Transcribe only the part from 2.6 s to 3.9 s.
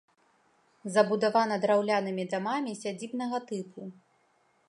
сядзібнага тыпу.